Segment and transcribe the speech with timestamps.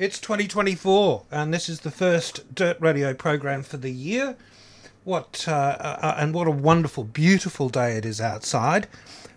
[0.00, 4.34] It's 2024, and this is the first Dirt Radio program for the year.
[5.04, 8.88] What uh, uh, and what a wonderful, beautiful day it is outside.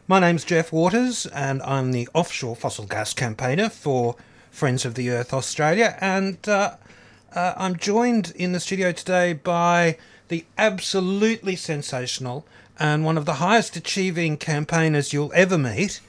[0.08, 4.16] My name's Jeff Waters, and I'm the offshore fossil gas campaigner for
[4.52, 5.98] Friends of the Earth Australia.
[6.00, 6.78] And uh,
[7.36, 9.98] uh, I'm joined in the studio today by
[10.30, 12.46] the absolutely sensational
[12.80, 16.00] and one of the highest achieving campaigners you'll ever meet,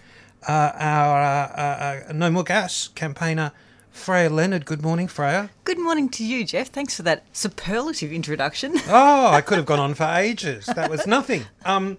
[0.46, 3.50] uh, our uh, uh, No More Gas campaigner,
[3.94, 4.66] Freja Leonard.
[4.66, 5.48] Good morning, Freja.
[5.62, 6.68] Good morning to you, Jeff.
[6.68, 8.74] Thanks for that superlative introduction.
[8.88, 10.66] Oh, I could have gone on for ages.
[10.66, 11.44] That was nothing.
[11.64, 11.98] Um,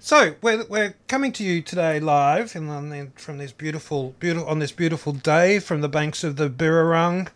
[0.00, 4.58] so we're, we're coming to you today live and on from this beautiful, beautiful on
[4.58, 7.28] this beautiful day from the banks of the Birrarung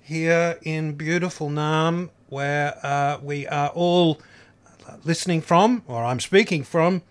[0.00, 4.20] here in beautiful Naarm, where uh, we are all
[5.04, 7.02] listening from, or I'm speaking from,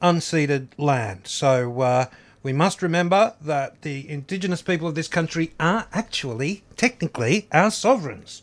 [0.00, 1.22] unceded land.
[1.26, 2.06] So uh,
[2.44, 8.42] we must remember that the indigenous people of this country are actually, technically, our sovereigns.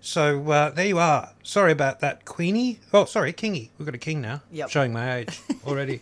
[0.00, 1.32] So uh, there you are.
[1.42, 2.78] Sorry about that, Queenie.
[2.94, 3.70] Oh, sorry, Kingy.
[3.76, 4.42] We've got a king now.
[4.52, 4.70] Yep.
[4.70, 6.00] Showing my age already.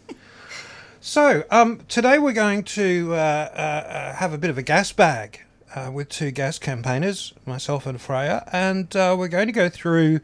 [1.00, 4.92] so um, today we're going to uh, uh, uh, have a bit of a gas
[4.92, 5.40] bag
[5.74, 10.20] uh, with two gas campaigners, myself and Freja, and uh, we're going to go through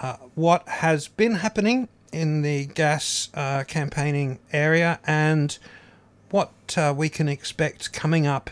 [0.00, 5.58] uh, what has been happening in the gas uh, campaigning area and
[6.32, 8.50] what uh, we can expect coming up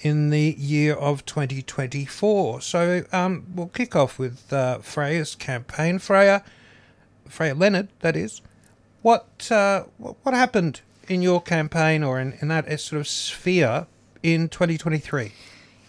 [0.00, 2.60] in the year of 2024.
[2.60, 5.98] So um, we'll kick off with uh, Freja's campaign.
[5.98, 6.42] Freja,
[7.28, 8.40] Freja Leonard, that is.
[9.02, 13.86] What uh, what happened in your campaign or in, in that sort of sphere
[14.22, 15.32] in 2023?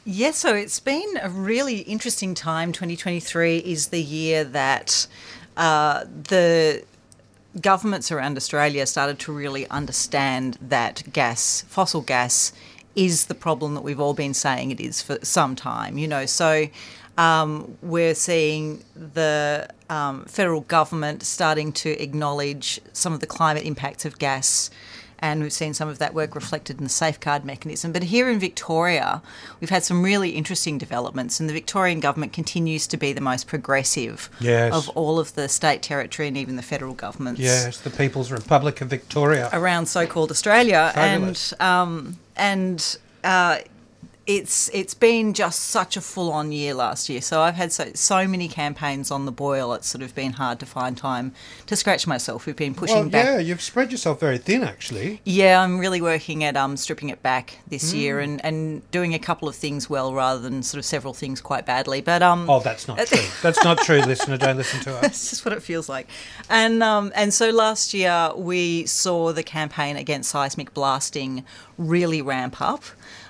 [0.05, 2.71] Yes, so it's been a really interesting time.
[2.71, 5.07] 2023 is the year that
[5.57, 6.83] uh, the
[7.61, 12.53] governments around Australia started to really understand that gas, fossil gas,
[12.95, 15.97] is the problem that we've all been saying it is for some time.
[15.97, 16.67] You know, so
[17.17, 24.05] um, we're seeing the um, federal government starting to acknowledge some of the climate impacts
[24.05, 24.69] of gas.
[25.19, 27.91] And we've seen some of that work reflected in the safeguard mechanism.
[27.91, 29.21] But here in Victoria,
[29.59, 33.47] we've had some really interesting developments, and the Victorian government continues to be the most
[33.47, 34.73] progressive Yes.
[34.73, 38.79] of all of the state, territory, and even the federal governments Yes, the People's Republic
[38.81, 39.49] of Victoria.
[39.53, 41.51] around so-called Australia, Fabulous.
[41.53, 43.57] and um, and uh,
[44.27, 47.21] it's it's been just such a full-on year last year.
[47.21, 49.73] So I've had so so many campaigns on the boil.
[49.73, 51.31] It's sort of been hard to find time
[51.67, 52.45] to scratch myself.
[52.45, 53.25] We've been pushing Well, back.
[53.25, 55.21] yeah, you've spread yourself very thin, actually.
[55.23, 57.97] Yeah, I'm really working at um, stripping it back this Mm.
[57.97, 61.39] year and, and doing a couple of things well rather than sort of several things
[61.39, 62.01] quite badly.
[62.01, 63.17] But um, Oh, that's not true.
[63.41, 64.35] That's not true, listener.
[64.37, 65.01] Don't listen to us.
[65.03, 66.07] That's just what it feels like.
[66.49, 71.45] And um, and so last year we saw the campaign against seismic blasting
[71.77, 72.83] really ramp up.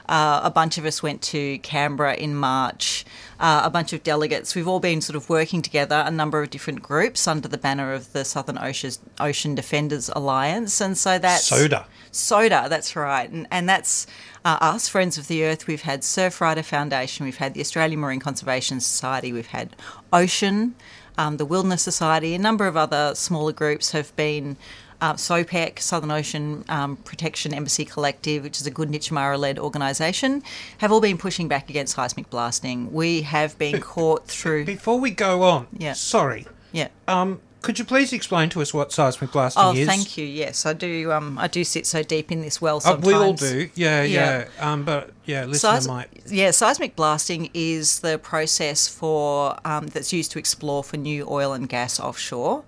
[0.07, 3.05] Uh, a bunch of us went to Canberra in March.
[3.39, 4.55] Uh, a bunch of delegates.
[4.55, 7.93] We've all been sort of working together, a number of different groups under the banner
[7.93, 11.85] of the Southern Oceans, Ocean Defenders Alliance, and so that's Soda.
[12.11, 13.29] Soda, that's right.
[13.29, 14.07] And, and that's
[14.43, 15.67] uh, us, Friends of the Earth.
[15.67, 19.75] We've had Surfrider Foundation, we've had the Australian Marine Conservation Society, we've had
[20.11, 20.73] Ocean,
[21.19, 24.57] um, the Wilderness Society, a number of other smaller groups have been.
[24.99, 30.41] Uh, SOPEC, Southern Ocean um, Protection Embassy Collective, which is a Gunditjmara led organisation,
[30.79, 32.91] have all been pushing back against seismic blasting.
[32.91, 34.65] We have been caught through.
[34.65, 35.93] Before we go on, Yeah.
[35.93, 36.47] sorry.
[36.71, 36.87] Yeah.
[37.07, 39.87] Um, could you please explain to us what seismic blasting Oh, is?
[39.87, 40.25] thank you.
[40.25, 41.11] Yes, I do.
[41.11, 43.69] Um, I do sit so deep in this well Uh, we all do.
[43.75, 44.45] Yeah, yeah.
[44.57, 44.71] Yeah.
[44.71, 46.07] Um, but yeah, listener Seis- might.
[46.27, 51.53] Yeah, seismic blasting is the process for um, that's used to explore for new oil
[51.53, 52.63] and gas offshore.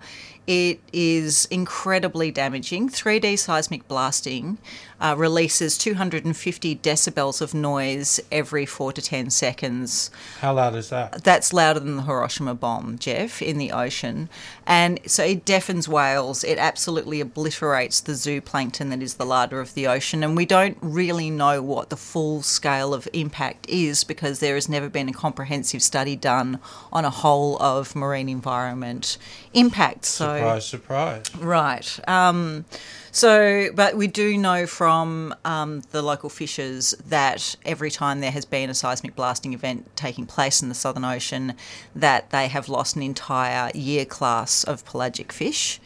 [0.46, 2.88] It is incredibly damaging.
[2.88, 4.58] 3D seismic blasting
[5.00, 10.10] uh, releases 250 decibels of noise every four to 10 seconds.
[10.40, 11.24] How loud is that?
[11.24, 14.28] That's louder than the Hiroshima bomb, Jeff, in the ocean.
[14.66, 16.44] And so it deafens whales.
[16.44, 20.22] It absolutely obliterates the zooplankton that is the larder of the ocean.
[20.22, 24.68] And we don't really know what the full scale of impact is because there has
[24.68, 26.58] never been a comprehensive study done
[26.92, 29.18] on a whole of marine environment
[29.54, 30.04] impact.
[30.04, 31.36] So Surprise, surprise.
[31.36, 32.08] Right.
[32.08, 32.64] Um,
[33.12, 38.44] so, but we do know from um, the local fishers that every time there has
[38.44, 41.54] been a seismic blasting event taking place in the Southern Ocean,
[41.94, 45.80] that they have lost an entire year class of pelagic fish.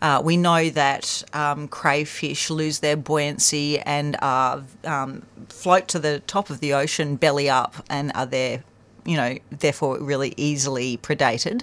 [0.00, 6.20] Uh, we know that um, crayfish lose their buoyancy and are, um, float to the
[6.20, 8.62] top of the ocean belly up and are there,
[9.04, 11.62] you know, therefore really easily predated.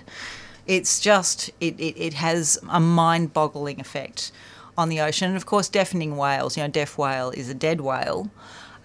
[0.67, 4.31] It's just, it, it, it has a mind boggling effect
[4.77, 5.27] on the ocean.
[5.29, 8.29] And of course, deafening whales, you know, deaf whale is a dead whale.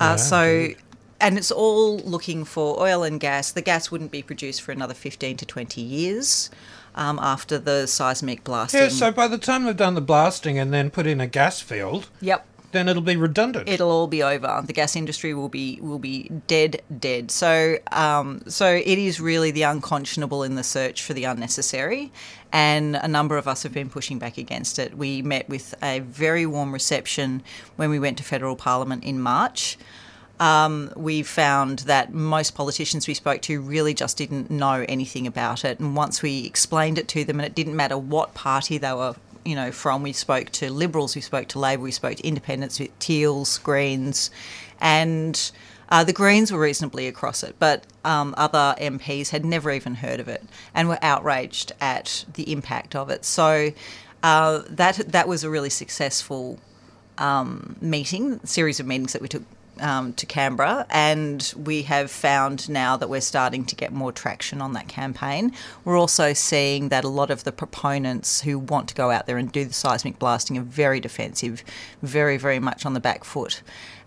[0.00, 0.76] Uh, Yeah, so, indeed.
[1.20, 3.52] and it's all looking for oil and gas.
[3.52, 6.50] The gas wouldn't be produced for another 15 to 20 years
[6.94, 8.80] um, after the seismic blasting.
[8.80, 11.60] Yeah, so by the time they've done the blasting and then put in a gas
[11.60, 12.46] field, Yep.
[12.72, 13.68] Then it'll be redundant.
[13.68, 14.62] It'll all be over.
[14.64, 17.30] The gas industry will be will be dead, dead.
[17.30, 22.12] So, um, so it is really the unconscionable in the search for the unnecessary,
[22.52, 24.96] and a number of us have been pushing back against it.
[24.96, 27.42] We met with a very warm reception
[27.76, 29.76] when we went to federal parliament in March.
[30.38, 35.66] Um, we found that most politicians we spoke to really just didn't know anything about
[35.66, 35.78] it.
[35.80, 39.16] And once we explained it to them, and it didn't matter what party they were,
[39.44, 42.78] you know, from, we spoke to Liberals, we spoke to Labor, we spoke to Independents,
[42.78, 44.30] with Teals, Greens,
[44.80, 45.50] and
[45.90, 50.20] uh, the Greens were reasonably across it, but um, other MPs had never even heard
[50.20, 50.42] of it
[50.74, 53.24] and were outraged at the impact of it.
[53.24, 53.72] So
[54.22, 56.58] uh, that that was a really successful
[57.18, 59.42] um, meeting, series of meetings that we took
[59.80, 64.60] um, to Canberra, and we have found now that we're starting to get more traction
[64.60, 65.52] on that campaign.
[65.84, 69.38] We're also seeing that a lot of the proponents who want to go out there
[69.38, 71.64] and do the seismic blasting are very defensive,
[72.02, 73.62] very, very much on the back foot.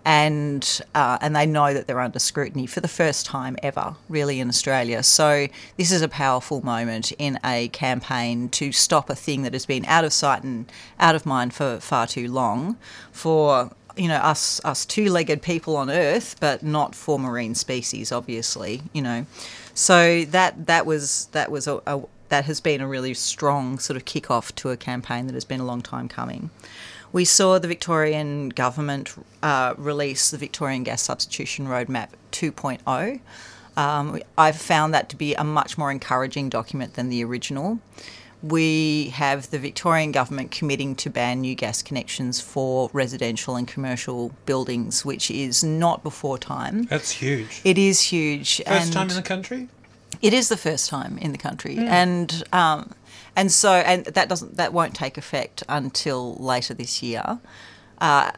[0.05, 4.41] And uh, and they know that they're under scrutiny for the first time ever, really
[4.41, 5.01] in Australia.
[5.01, 5.47] So
[5.77, 9.85] this is a powerful moment in a campaign to stop a thing that has been
[9.85, 12.75] out of sight and out of mind for far too long,
[13.13, 18.81] for you know us us two-legged people on earth but not for marine species obviously
[18.91, 19.25] you know.
[19.73, 23.95] So that that was that was a, a that has been a really strong sort
[23.97, 26.49] of kick-off to a campaign that has been a long time coming.
[27.11, 29.13] We saw the Victorian government
[29.43, 33.19] uh, release the Victorian Gas Substitution Roadmap 2.0.
[33.77, 37.79] Um, I've found that to be a much more encouraging document than the original
[38.43, 44.33] we have the Victorian government committing to ban new gas connections for residential and commercial
[44.45, 46.83] buildings, which is not before time.
[46.83, 47.61] That's huge.
[47.63, 48.57] It is huge.
[48.57, 49.69] First and time in the country?
[50.21, 52.91] it is the first time in the country, and um,
[53.35, 57.39] and so and that doesn't that won't take effect until later this year.
[57.99, 58.31] Uh,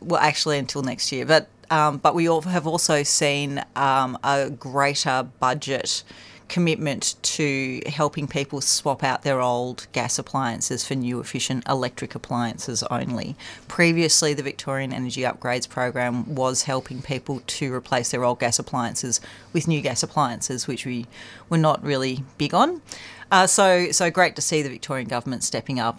[0.00, 1.26] well, actually, until next year.
[1.26, 6.04] But um, but we all have also seen um, a greater budget
[6.48, 12.82] commitment to helping people swap out their old gas appliances for new efficient electric appliances
[12.84, 13.34] only.
[13.68, 19.20] Previously, the Victorian Energy Upgrades Program was helping people to replace their old gas appliances
[19.52, 21.06] with new gas appliances, which we
[21.48, 22.82] were not really big on.
[23.30, 25.98] Uh, so, so great to see the Victorian government stepping up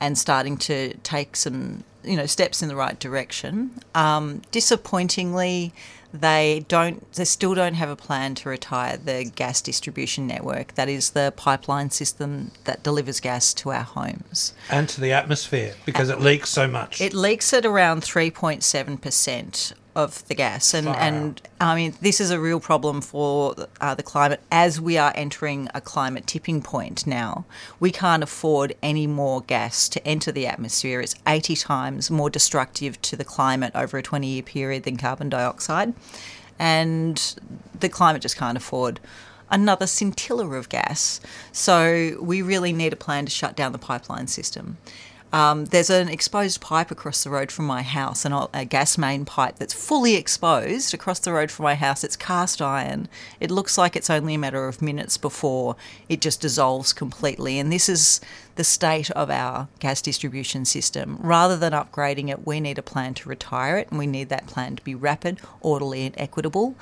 [0.00, 3.70] and starting to take some, you know, steps in the right direction.
[3.94, 5.74] Um, disappointingly,
[6.12, 7.10] they don't.
[7.12, 10.74] They still don't have a plan to retire the gas distribution network.
[10.74, 14.52] That is the pipeline system that delivers gas to our homes.
[14.70, 17.00] And to the atmosphere because it uh, leaks so much.
[17.00, 20.74] It leaks at around 3.7% of the gas.
[20.74, 24.96] And, and I mean, this is a real problem for uh, the climate as we
[24.98, 27.44] are entering a climate tipping point now.
[27.78, 31.00] We can't afford any more gas to enter the atmosphere.
[31.00, 35.28] It's 80 times more destructive to the climate over a 20 year period than carbon
[35.28, 35.94] dioxide.
[36.58, 37.34] And
[37.78, 39.00] the climate just can't afford
[39.50, 41.20] another scintilla of gas.
[41.52, 44.78] So we really need a plan to shut down the pipeline system.
[45.32, 48.98] Um, there's an exposed pipe across the road from my house, an, o- a gas
[48.98, 52.02] main pipe that's fully exposed across the road from my house.
[52.02, 53.08] It's cast iron.
[53.38, 55.76] It looks like it's only a matter of minutes before
[56.08, 57.60] it just dissolves completely.
[57.60, 58.20] And this is
[58.56, 61.16] the state of our gas distribution system.
[61.20, 64.48] Rather than upgrading it, we need a plan to retire it, and we need that
[64.48, 66.74] plan to be rapid, orderly, and equitable.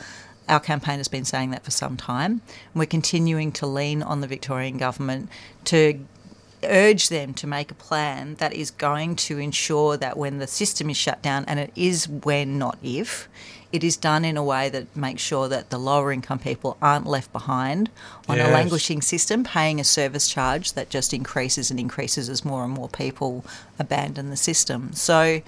[0.49, 2.41] Our campaign has been saying that for some time.
[2.75, 5.29] We're continuing to lean on the Victorian government
[5.67, 6.01] to
[6.65, 10.91] urge them to make a plan that is going to ensure that when the system
[10.91, 13.29] is shut down, and it is when, not if,
[13.71, 17.07] it is done in a way that makes sure that the lower income people aren't
[17.07, 17.91] left behind
[18.27, 18.49] on Yes.
[18.49, 22.73] a languishing system, paying a service charge that just increases and increases as more and
[22.73, 23.45] more people
[23.79, 24.95] abandon the system.
[24.95, 25.43] So,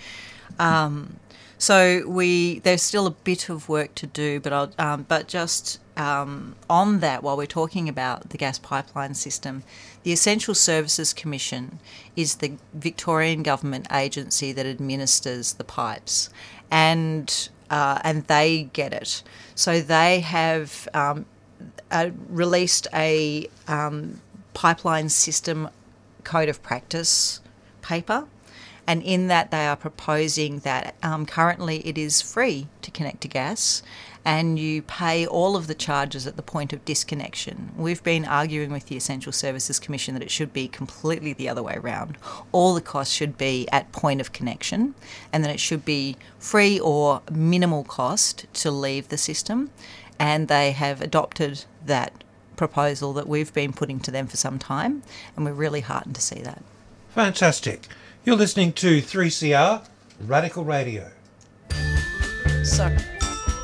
[0.58, 1.16] um,
[1.56, 5.78] so we there's still a bit of work to do, but I'll, um, but just
[5.96, 9.62] um, on that, while we're talking about the gas pipeline system,
[10.02, 11.78] the Essential Services Commission
[12.16, 16.30] is the Victorian government agency that administers the pipes,
[16.70, 19.22] and uh, and they get it.
[19.54, 21.26] So they have um,
[21.90, 24.20] uh, released a um,
[24.54, 25.68] pipeline system
[26.24, 27.40] code of practice
[27.82, 28.26] paper.
[28.86, 33.28] And in that, they are proposing that um, currently it is free to connect to
[33.28, 33.82] gas
[34.24, 37.72] and you pay all of the charges at the point of disconnection.
[37.76, 41.62] We've been arguing with the Essential Services Commission that it should be completely the other
[41.62, 42.18] way around.
[42.52, 44.94] All the costs should be at point of connection
[45.32, 49.70] and that it should be free or minimal cost to leave the system.
[50.18, 52.24] And they have adopted that
[52.60, 55.02] proposal that we've been putting to them for some time,
[55.34, 56.62] and we're really heartened to see that.
[57.14, 57.88] Fantastic.
[58.22, 59.88] You're listening to 3CR
[60.20, 61.10] Radical Radio.
[62.62, 62.94] So,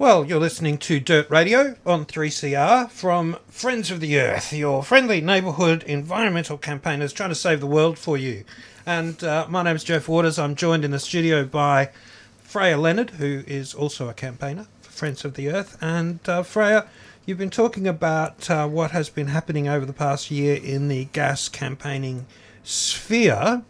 [0.00, 5.20] Well, you're listening to Dirt Radio on 3CR from Friends of the Earth, your friendly
[5.20, 8.44] neighbourhood environmental campaigners trying to save the world for you.
[8.86, 10.38] And uh, my name's Jeff Waters.
[10.38, 11.90] I'm joined in the studio by
[12.42, 15.76] Freja Leonard, who is also a campaigner for Friends of the Earth.
[15.82, 16.88] And uh, Freja,
[17.26, 21.04] you've been talking about uh, what has been happening over the past year in the
[21.12, 22.24] gas campaigning
[22.64, 23.64] sphere.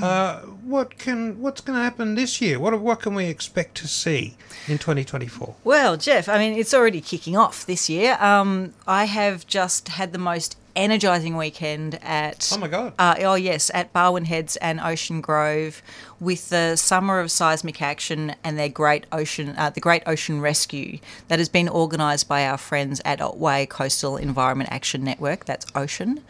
[0.00, 2.58] Uh, what can what's going to happen this year?
[2.58, 4.36] What what can we expect to see
[4.66, 5.54] in 2024?
[5.64, 8.16] well, Jeff, I mean, it's already kicking off this year.
[8.20, 12.50] Um, I have just had the most energising weekend at.
[12.52, 12.94] Oh my God.
[12.98, 15.82] Uh, oh yes, at Barwon Heads and Ocean Grove,
[16.18, 20.98] with the Summer of Seismic Action and their Great Ocean, uh, the Great Ocean Rescue
[21.28, 25.44] that has been organised by our friends at Otway Coastal Environment Action Network.
[25.44, 26.22] That's Ocean.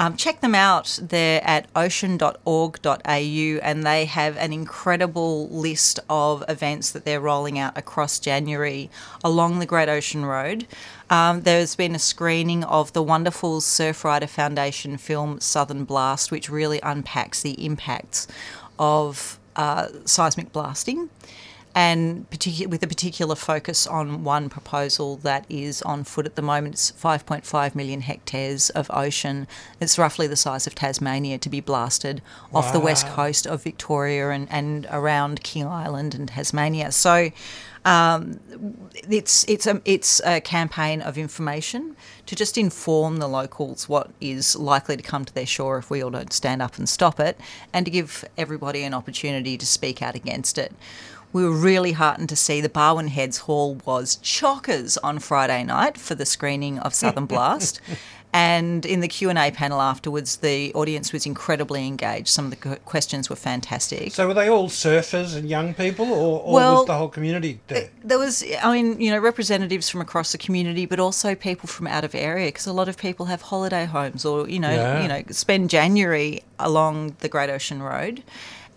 [0.00, 1.00] Um, check them out.
[1.02, 7.76] They're at ocean.org.au and they have an incredible list of events that they're rolling out
[7.76, 8.90] across January
[9.24, 10.68] along the Great Ocean Road.
[11.10, 16.80] Um, there's been a screening of the wonderful Surfrider Foundation film Southern Blast, which really
[16.82, 18.28] unpacks the impacts
[18.78, 21.10] of uh, seismic blasting
[21.78, 26.42] and particu- with a particular focus on one proposal that is on foot at the
[26.42, 26.74] moment.
[26.74, 29.46] It's 5.5 million hectares of ocean.
[29.80, 32.20] It's roughly the size of Tasmania to be blasted
[32.52, 36.90] off the west coast of Victoria and, and around King Island and Tasmania.
[36.90, 37.30] So
[37.84, 38.40] um,
[39.08, 41.94] it's it's a it's a campaign of information
[42.26, 46.02] to just inform the locals what is likely to come to their shore if we
[46.02, 47.38] all don't stand up and stop it,
[47.72, 50.72] and to give everybody an opportunity to speak out against it.
[51.32, 55.98] We were really heartened to see the Barwon Heads Hall was chockers on Friday night
[55.98, 57.80] for the screening of Southern Blast.
[58.30, 62.28] And in the Q and A panel afterwards, the audience was incredibly engaged.
[62.28, 64.12] Some of the questions were fantastic.
[64.12, 67.58] So were they all surfers and young people, or, or Well, was the whole community
[67.68, 67.88] there?
[68.04, 71.86] There was, I mean, you know, representatives from across the community, but also people from
[71.86, 75.02] out of area, because a lot of people have holiday homes, or you know, Yeah.
[75.02, 78.22] you know, spend January along the Great Ocean Road.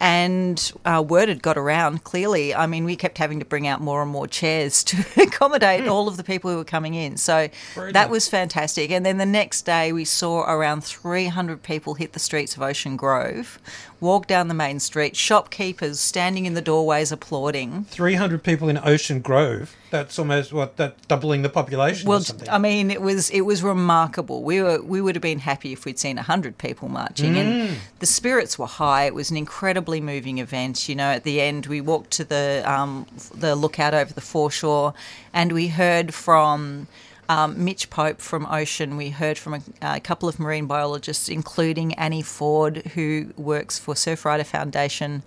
[0.01, 2.03] And uh, word had got around.
[2.03, 5.87] Clearly, I mean, we kept having to bring out more and more chairs to accommodate
[5.87, 7.17] all of the people who were coming in.
[7.17, 7.93] So Brilliant.
[7.93, 8.89] that was fantastic.
[8.89, 12.97] And then the next day, we saw around 300 people hit the streets of Ocean
[12.97, 13.59] Grove,
[14.01, 17.85] walk down the main street, shopkeepers standing in the doorways applauding.
[17.85, 19.75] 300 people in Ocean Grove.
[19.91, 22.49] That's almost what that doubling the population or Well, something.
[22.49, 24.41] I mean, it was it was remarkable.
[24.41, 28.05] We were we would have been happy if we'd seen hundred people marching, and the
[28.05, 29.03] spirits were high.
[29.05, 30.89] It was an incredibly moving event.
[30.89, 34.93] You know, at the end, we walked to the um, the lookout over the foreshore,
[35.33, 36.87] and we heard from.
[37.31, 38.97] Um, Mitch Pope from Ocean.
[38.97, 43.93] We heard from a, a couple of marine biologists, including Annie Ford, who works for
[43.93, 45.23] Surfrider Foundation,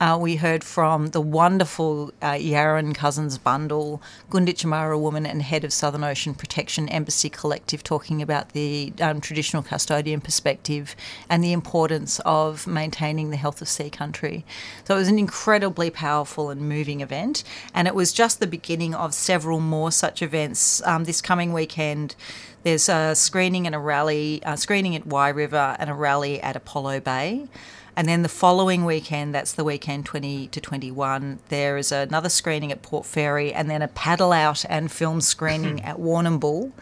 [0.00, 5.74] Uh, we heard from the wonderful uh, Yaraan Couzens Bundle, Gunditjmara woman and head of
[5.74, 10.96] Southern Ocean Protection Embassy Collective, talking about the um, traditional custodian perspective
[11.28, 14.42] and the importance of maintaining the health of sea country.
[14.84, 18.94] So it was an incredibly powerful and moving event, and it was just the beginning
[18.94, 22.16] of several more such events um, this coming weekend.
[22.62, 26.56] There's a screening and a rally, uh, screening at Wye River and a rally at
[26.56, 27.48] Apollo Bay.
[27.96, 32.72] And then the following weekend, that's the weekend 20 to 21, there is another screening
[32.72, 36.72] at Port Fairy and then a paddle out and film screening at Warrnambool.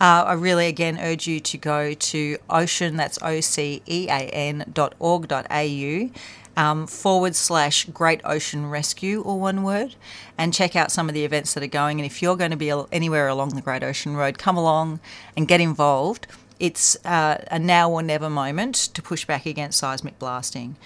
[0.00, 4.30] Uh, I really again urge you to go to ocean, that's O C E A
[4.30, 6.08] N dot org dot au
[6.56, 9.94] um, forward slash Great Ocean Rescue, or one word,
[10.36, 11.98] and check out some of the events that are going.
[11.98, 15.00] And if you're going to be anywhere along the Great Ocean Road, come along
[15.36, 16.26] and get involved.
[16.60, 20.76] It's uh, a now or never moment to push back against seismic blasting.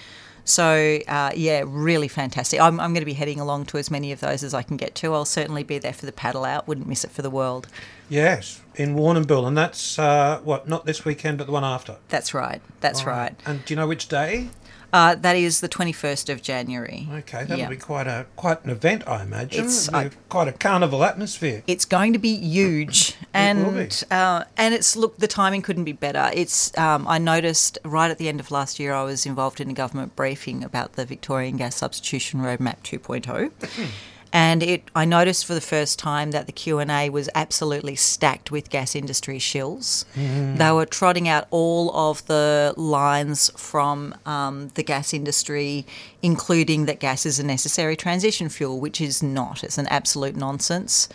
[0.47, 2.61] So, uh, yeah, really fantastic.
[2.61, 4.77] I'm, I'm going to be heading along to as many of those as I can
[4.77, 5.15] get to.
[5.15, 7.67] I'll certainly be there for the paddle out, wouldn't miss it for the world.
[8.11, 11.97] Yes, in Warrnambool, and that's uh, what not this weekend, but the one after.
[12.09, 12.61] That's right.
[12.81, 13.35] That's right.
[13.47, 14.51] And do you know which day?
[14.95, 17.09] Uh, that is the 21st of January.
[17.13, 17.69] Okay, that'll Yeah.
[17.69, 19.65] be quite a quite an event, I imagine.
[19.65, 19.89] It's-
[20.29, 21.65] quite a carnival atmosphere.
[21.67, 23.89] It's going to be huge, and be.
[24.13, 26.31] uh, and it's look the timing couldn't be better.
[26.33, 29.69] It's um, I noticed right at the end of last year I was involved in
[29.69, 33.51] a government briefing about the Victorian Gas Substitution Roadmap 2.0.
[34.35, 37.95] And it, I noticed for the first time that the Q and A was absolutely
[37.95, 40.05] stacked with gas industry shills.
[40.57, 45.87] They were trotting out all of the lines from um, the gas industry,
[46.21, 49.63] including that gas is a necessary transition fuel, which is not.
[49.63, 51.09] It's an absolute nonsense.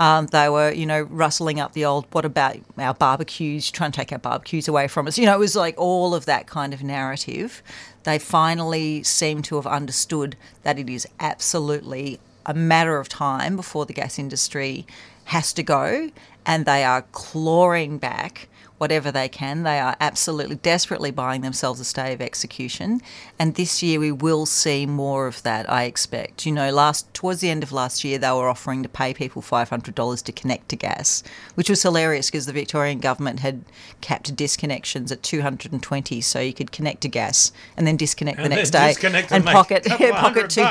[0.00, 4.00] Um, they were, you know, rustling up the old, what about our barbecues, trying to
[4.00, 5.16] take our barbecues away from us.
[5.16, 7.62] You know, it was like all of that kind of narrative.
[8.02, 13.86] They finally seem to have understood that it is absolutely a matter of time before
[13.86, 14.86] the gas industry
[15.24, 16.10] has to go,
[16.44, 18.48] and they are clawing back
[18.78, 19.62] whatever they can.
[19.62, 23.00] They are absolutely desperately buying themselves a stay of execution.
[23.38, 26.44] And this year we will see more of that, I expect.
[26.44, 29.42] You know, last towards the end of last year they were offering to pay people
[29.42, 31.22] five hundred dollars to connect to gas,
[31.54, 33.64] which was hilarious because the Victorian government had
[34.00, 37.96] capped disconnections at two hundred and twenty, so you could connect to gas and then
[37.96, 40.62] disconnect And the next day disconnect and and pocket pocket two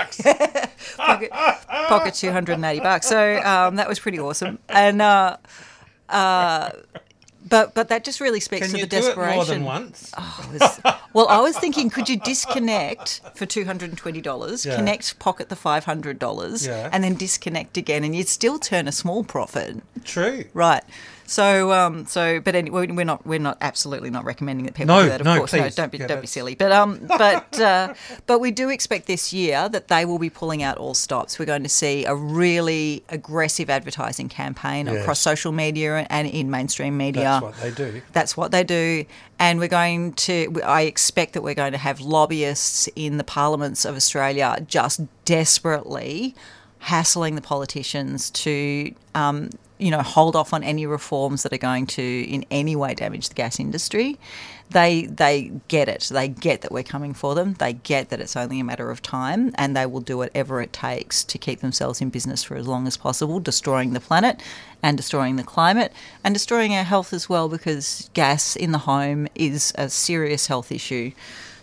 [0.98, 3.08] pocket, pocket 280 bucks.
[3.08, 4.60] So um, that was pretty awesome.
[4.70, 5.38] And uh,
[6.10, 6.72] uh,
[7.54, 9.36] but but that just really speaks Can to you the do it desperation.
[9.36, 10.12] more than once?
[10.18, 10.80] Oh, I was-
[11.14, 14.76] well, I was thinking, could you disconnect for two hundred and twenty dollars, Yeah.
[14.76, 16.90] connect, pocket the five hundred dollars, Yeah.
[16.92, 20.46] and then disconnect again, and you'd still turn a small profit, True.
[20.54, 20.84] right?
[21.26, 25.04] So, um, so, but anyway, we're not, we're not absolutely not recommending that people No,
[25.04, 25.22] do that.
[25.22, 25.60] Of no, course, please.
[25.62, 26.56] no, don't be, Yeah, don't be silly.
[26.56, 27.94] But, um, but, uh,
[28.28, 31.40] but we do expect this year that they will be pulling out all stops.
[31.40, 35.02] We're going to see a really aggressive advertising campaign Yes.
[35.02, 37.24] across social media and in mainstream media.
[37.24, 38.02] That's what they do.
[38.12, 39.06] That's what they do.
[39.40, 43.86] And we're going to, I expect that we're going to have lobbyists in the parliaments
[43.86, 46.36] of Australia just desperately
[46.80, 49.50] hassling the politicians to, um,
[49.84, 53.28] you know, hold off on any reforms that are going to in any way damage
[53.28, 54.18] the gas industry.
[54.70, 56.10] They they get it.
[56.12, 57.56] They get that we're coming for them.
[57.56, 60.72] They get that it's only a matter of time, and they will do whatever it
[60.72, 64.42] takes to keep themselves in business for as long as possible, destroying the planet
[64.82, 65.92] and destroying the climate
[66.24, 70.72] and destroying our health as well, because gas in the home is a serious health
[70.72, 71.12] issue.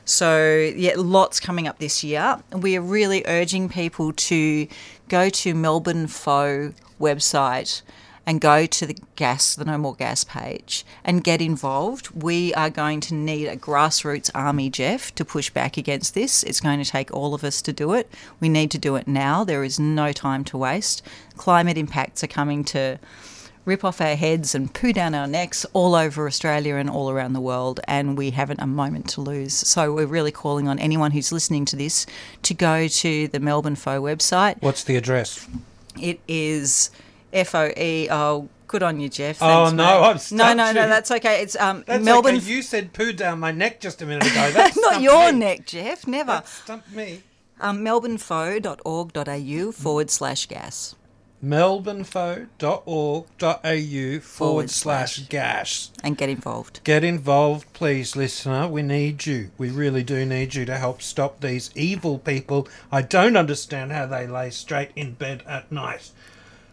[0.05, 2.41] So, yeah, lots coming up this year.
[2.53, 4.67] We are really urging people to
[5.09, 7.83] go to Melbourne FoE website
[8.27, 12.11] and go to the gas, the No More Gas page and get involved.
[12.11, 16.43] We are going to need a grassroots army, Jeff, to push back against this.
[16.43, 18.13] It's going to take all of us to do it.
[18.39, 19.45] We need to do it now.
[19.45, 21.03] There is no time to waste.
[21.37, 22.99] Climate impacts are coming to
[23.65, 27.35] rip off our heads and poo down our necks all over Australia and all around
[27.35, 29.55] the world, and we haven't a moment to lose.
[29.55, 32.07] So we're really calling on anyone who's listening to this
[32.43, 34.61] to go to the Melbourne FoE website.
[34.63, 35.47] What's the address?
[36.01, 36.91] It is
[37.33, 38.09] F O E.
[38.11, 39.39] Oh, good on you, Jeff.
[39.43, 39.83] Oh, no, mate.
[39.83, 40.89] I've no, no, no.
[40.89, 41.43] That's okay.
[41.43, 42.37] It's um That's Melbourne.
[42.37, 42.45] okay.
[42.47, 44.51] You said poo down my neck just a minute ago.
[44.53, 45.39] That's not your me.
[45.41, 46.07] neck, Jeff.
[46.07, 46.33] Never.
[46.33, 47.23] That stumped me.
[47.61, 50.95] Um, melbournefoe.org.au forward slash gas.
[51.45, 55.91] melbournefoe.org.au forward slash gas.
[56.03, 56.81] and get involved.
[56.85, 58.69] Get involved, please, listener.
[58.69, 59.51] We need you.
[59.59, 62.69] We really do need you to help stop these evil people.
[62.91, 66.11] I don't understand how they lay straight in bed at night.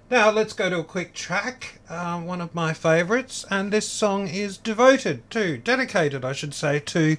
[0.10, 4.30] Now, let's go to a quick track, uh, one of my favourites, and this song
[4.30, 7.18] is devoted to, dedicated, I should say, to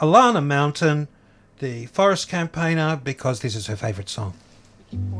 [0.00, 1.08] Alana Mountain
[1.58, 4.32] the Forest Campaigner, because this is her favourite song.
[4.90, 5.12] And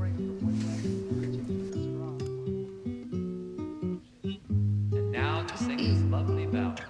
[5.13, 6.81] now to sing this lovely ballad,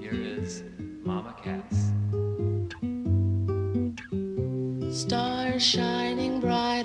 [0.00, 0.62] here is
[1.02, 1.90] Mama Cass.
[4.94, 6.84] Stars shining bright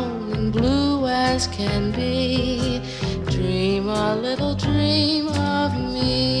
[1.11, 2.81] as can be.
[3.25, 6.40] Dream a little dream of me.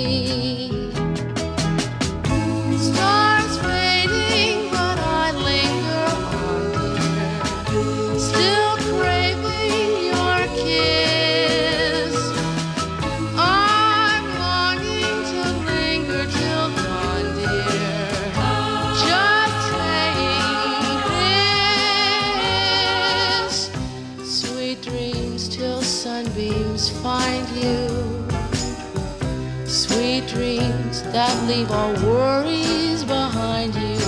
[31.51, 33.99] Leave all worries behind you.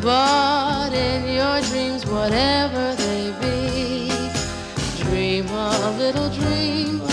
[0.00, 4.10] But in your dreams, whatever they be,
[5.04, 7.11] dream a little dream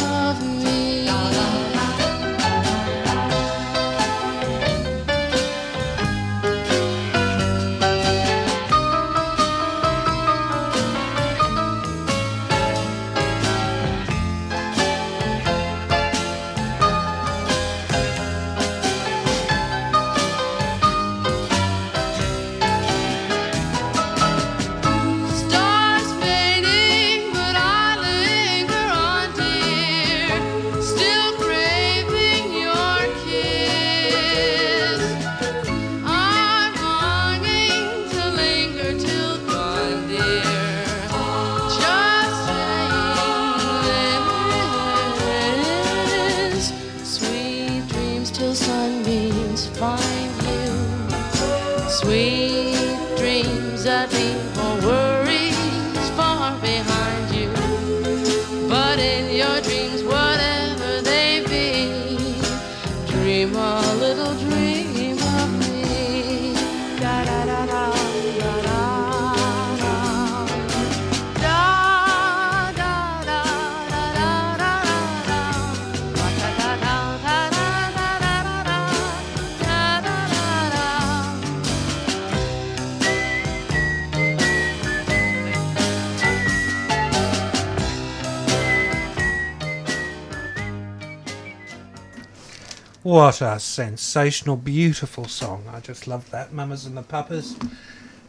[93.10, 95.64] What a sensational, beautiful song.
[95.74, 96.54] I just love that.
[96.54, 97.58] Mamas and the Papas.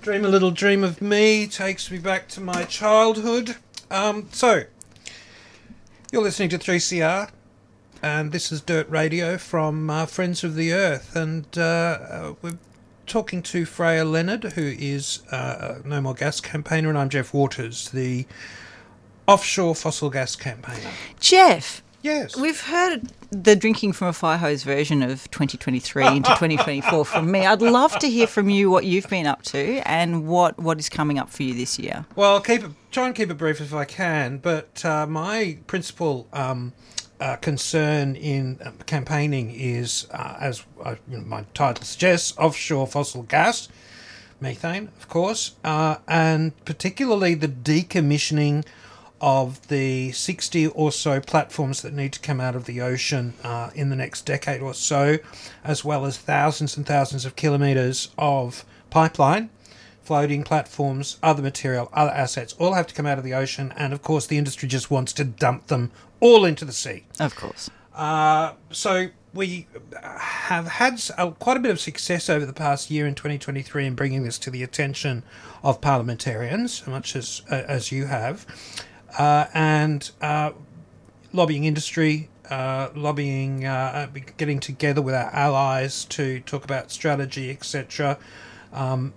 [0.00, 3.56] Dream a Little Dream of Me takes me back to my childhood.
[3.90, 4.62] Um, so,
[6.10, 7.30] you're listening to 3CR,
[8.02, 11.14] and this is Dirt Radio from uh, Friends of the Earth.
[11.14, 12.58] And uh, uh, we're
[13.06, 17.34] talking to Freja Leonard, who is uh, a No More Gas campaigner, and I'm Jeff
[17.34, 18.26] Waters, the
[19.28, 20.90] offshore fossil gas campaigner.
[21.20, 21.82] Jeff.
[22.02, 22.36] Yes.
[22.36, 27.46] We've heard the drinking from a fire hose version of 2023 into 2024 from me.
[27.46, 30.88] I'd love to hear from you what you've been up to and what, what is
[30.88, 32.06] coming up for you this year.
[32.16, 34.38] Well, I'll keep it, try and keep it brief if I can.
[34.38, 36.72] But uh, my principal um,
[37.20, 42.86] uh, concern in uh, campaigning is, uh, as uh, you know, my title suggests, offshore
[42.86, 43.68] fossil gas,
[44.40, 48.64] methane, of course, uh, and particularly the decommissioning
[49.20, 53.70] of the 60 or so platforms that need to come out of the ocean uh,
[53.74, 55.18] in the next decade or so,
[55.62, 59.50] as well as thousands and thousands of kilometres of pipeline
[60.02, 63.72] floating platforms, other material, other assets, all have to come out of the ocean.
[63.76, 67.04] And of course, the industry just wants to dump them all into the sea.
[67.20, 67.70] Of course.
[67.94, 69.68] Uh, so we
[70.02, 73.94] have had uh, quite a bit of success over the past year in 2023 in
[73.94, 75.22] bringing this to the attention
[75.62, 78.46] of parliamentarians, as much as uh, as you have,
[79.18, 80.52] and uh,
[81.32, 82.28] lobbying industry.
[82.48, 88.18] Uh, lobbying, uh, uh, getting together with our allies to talk about strategy, etc.
[88.72, 89.14] Um,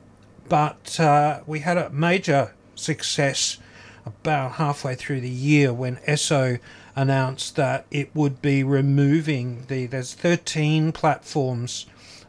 [0.47, 3.58] but uh, we had a major success
[4.06, 6.60] about halfway through the year when ESSO
[6.95, 11.88] announced that it would be removing the there's 13 platforms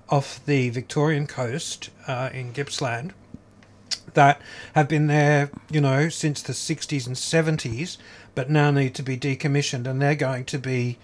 [0.08, 3.12] off the Victorian coast uh, in Gippsland
[4.14, 4.40] that
[4.74, 7.96] have been there, you know, since the 60s and 70s,
[8.34, 10.98] but now need to be decommissioned, and they're going to be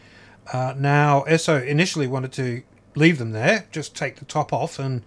[0.53, 1.25] uh, now.
[1.29, 2.62] Esso initially wanted to
[2.95, 5.03] leave them there, just take the top off and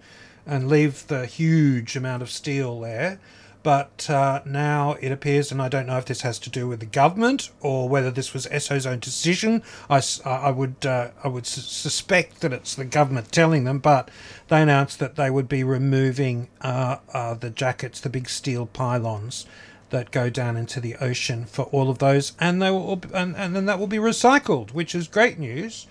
[0.46, 3.18] and leave the huge amount of steel there.
[3.64, 6.80] But uh, now it appears, and I don't know if this has to do with
[6.80, 9.62] the government or whether this was Esso's own decision.
[9.88, 14.10] I, I would uh, I would sus- suspect that it's the government telling them, but
[14.48, 19.46] they announced that they would be removing uh, uh, the jackets, the big steel pylons
[19.88, 23.56] that go down into the ocean for all of those, and they will, and, and
[23.56, 25.86] then that will be recycled, which is great news.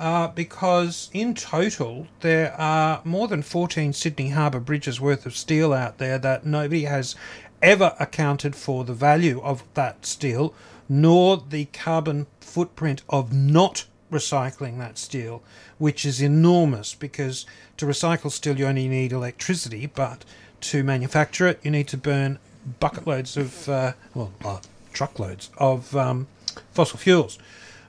[0.00, 5.74] Uh, because in total there are more than 14 Sydney Harbour bridges worth of steel
[5.74, 7.14] out there that nobody has
[7.60, 10.54] ever accounted for the value of that steel,
[10.88, 15.42] nor the carbon footprint of not recycling that steel,
[15.76, 17.44] which is enormous because
[17.76, 20.24] to recycle steel you only need electricity, but
[20.62, 22.38] to manufacture it you need to burn
[22.80, 24.60] bucket loads of, uh, well, uh,
[24.94, 26.26] truckloads of um,
[26.72, 27.38] fossil fuels,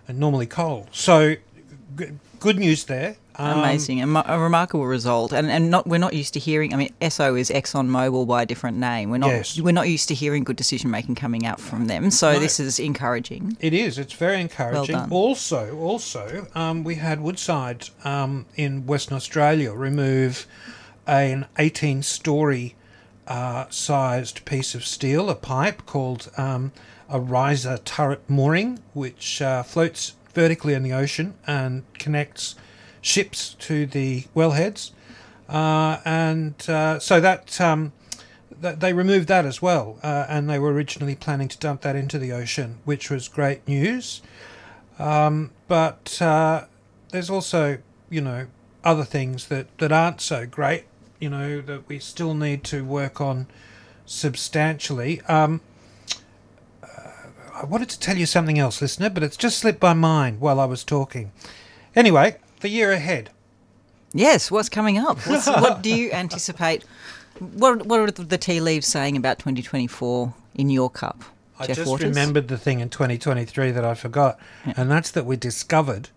[0.09, 0.87] and normally coal.
[0.91, 1.35] So,
[2.39, 3.15] good news there.
[3.35, 6.73] Um, Amazing, a, a remarkable result, and and not we're not used to hearing.
[6.73, 9.09] I mean, Esso is Exxon Mobil by a different name.
[9.09, 9.59] We're not Yes.
[9.59, 12.11] we're not used to hearing good decision making coming out from them.
[12.11, 12.39] So No.
[12.39, 13.55] this is encouraging.
[13.61, 13.97] It is.
[13.97, 14.95] It's very encouraging.
[14.95, 15.09] done.
[15.11, 20.45] Also, also, um, we had Woodside um, in Western Australia remove
[21.07, 22.75] an 18-story
[23.27, 26.71] uh, sized piece of steel, a pipe called um,
[27.09, 32.55] a riser turret mooring, which uh, floats vertically in the ocean and connects
[33.01, 34.91] ships to the wellheads.
[35.49, 37.91] Uh, and uh, so that um,
[38.61, 41.95] th- they removed that as well, uh, and they were originally planning to dump that
[41.95, 44.21] into the ocean, which was great news.
[44.97, 46.65] Um, but uh,
[47.09, 48.47] there's also, you know,
[48.83, 50.85] other things that, that aren't so great,
[51.19, 53.47] you know, that we still need to work on
[54.05, 55.21] substantially.
[55.21, 55.61] Um,
[57.61, 60.59] I wanted to tell you something else, listener, but it's just slipped my mind while
[60.59, 61.31] I was talking.
[61.95, 63.29] Anyway, the year ahead.
[64.13, 65.19] Yes, what's coming up?
[65.27, 66.83] What's, what do you anticipate?
[67.39, 71.23] What what are the tea leaves saying about 2024 in your cup?
[71.59, 72.09] I Jeff just Waters?
[72.09, 76.09] remembered the thing in 2023 that I forgot, and that's that we discovered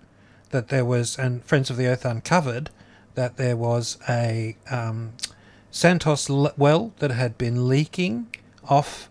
[0.49, 2.71] that there was, and Friends of the Earth uncovered
[3.17, 5.13] that there was a um,
[5.71, 8.29] Santos well that had been leaking
[8.67, 9.11] off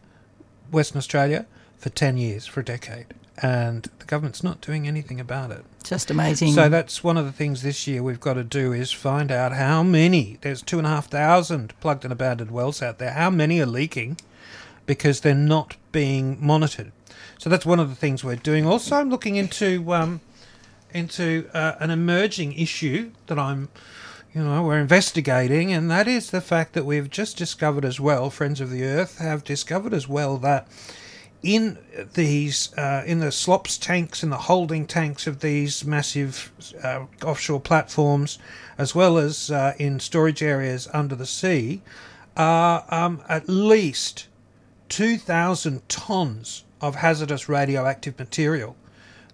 [0.72, 1.46] Western Australia
[1.84, 3.08] for 10 years, for a decade,
[3.42, 5.66] and the government's not doing anything about it.
[5.84, 6.54] Just amazing.
[6.54, 9.52] So that's one of the things this year we've got to do is find out
[9.52, 10.38] how many.
[10.40, 13.12] There's two and a half thousand plugged and abandoned wells out there.
[13.12, 14.16] How many are leaking
[14.86, 16.94] because they're not being monitored?
[17.38, 18.66] So that's one of the things we're doing.
[18.66, 20.22] Also, I'm looking into um,
[20.94, 23.68] into uh, an emerging issue that I'm,
[24.34, 28.30] you know, we're investigating, and that is the fact that we've just discovered as well.
[28.30, 30.66] Friends of the Earth have discovered as well that
[31.44, 31.78] in
[32.14, 36.52] these uh, in the slops tanks and the holding tanks of these massive
[36.82, 38.40] uh, offshore platforms,
[38.78, 41.82] as well as uh, in storage areas under the sea,
[42.38, 44.28] are um, at least
[44.88, 48.76] two thousand tons of hazardous radioactive material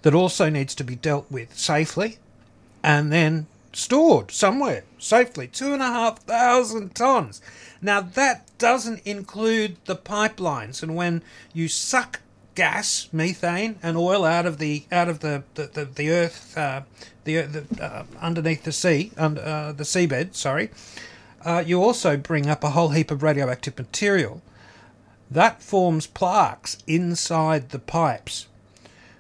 [0.02, 2.18] that also needs to be dealt with safely
[2.84, 5.48] and then stored somewhere safely.
[5.48, 7.42] Two and a half thousand tons.
[7.82, 12.22] Now that doesn't include the pipelines, and when you suck
[12.56, 16.82] gas, methane, and oil out of the out of the the, the, the earth, uh,
[17.24, 20.70] the, the uh, underneath the sea, under uh, the seabed, sorry,
[21.46, 24.42] uh, you also bring up a whole heap of radioactive material.
[25.32, 28.48] That forms plaques inside the pipes.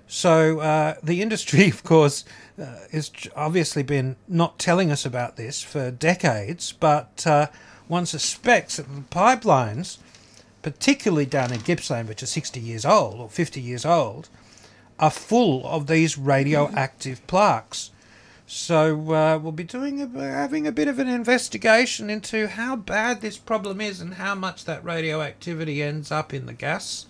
[0.08, 5.64] So uh, the industry, of course, uh, has obviously been not telling us about this
[5.64, 7.48] for decades, but uh,
[7.88, 9.98] one suspects that the pipelines,
[10.62, 14.30] particularly down in Gippsland, which are 60 years old or 50 years old,
[15.00, 17.92] are full of these radioactive plaques.
[18.46, 23.22] So uh, we'll be doing a, having a bit of an investigation into how bad
[23.22, 27.06] this problem is and how much that radioactivity ends up in the gas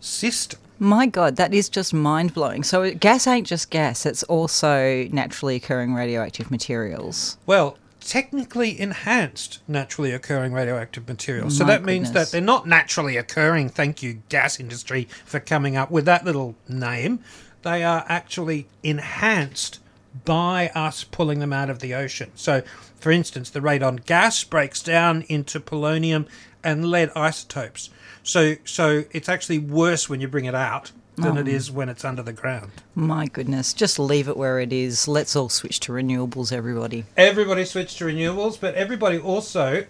[0.00, 0.60] system.
[0.82, 2.64] My God, that is just mind blowing.
[2.64, 7.38] So gas ain't just gas; it's also naturally occurring radioactive materials.
[7.46, 11.56] Well, technically enhanced naturally occurring radioactive materials.
[11.56, 12.30] so My that means goodness.
[12.30, 13.68] that they're not naturally occurring.
[13.68, 17.20] Thank you, gas industry, for coming up with that little name.
[17.62, 19.78] They are actually enhanced
[20.24, 22.32] by us pulling them out of the ocean.
[22.34, 22.62] So,
[22.98, 26.26] for instance, the radon gas breaks down into polonium
[26.64, 27.88] and lead isotopes.
[28.22, 31.40] So, so it's actually worse when you bring it out than Oh.
[31.40, 32.70] it is when it's under the ground.
[32.94, 35.06] My goodness, just leave it where it is.
[35.08, 37.04] Let's all switch to renewables, everybody.
[37.16, 39.84] Everybody switch to renewables, but everybody also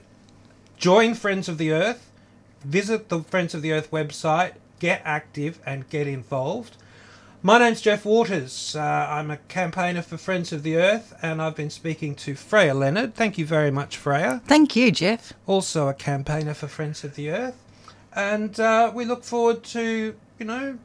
[0.77, 2.11] join Friends of the Earth,
[2.65, 6.77] visit the Friends of the Earth website, get active and get involved.
[7.45, 8.75] My name's Jeff Waters.
[8.77, 12.75] Uh, I'm a campaigner for Friends of the Earth, and I've been speaking to Freja
[12.77, 13.15] Leonard.
[13.15, 14.43] Thank you very much, Freja.
[14.43, 15.33] Thank you, Jeff.
[15.47, 17.57] Also a campaigner for Friends of the Earth.
[18.15, 20.79] And uh, we look forward to, you know,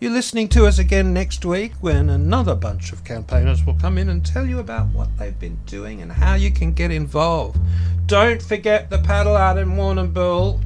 [0.00, 4.08] you listening to us again next week when another bunch of campaigners will come in
[4.08, 7.58] and tell you about what they've been doing and how you can get involved.
[8.06, 10.60] Don't forget the paddle out in Warrnambool